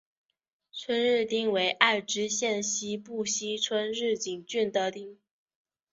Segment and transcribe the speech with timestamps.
[0.73, 5.19] 春日町为爱知县西部西春日井郡的町。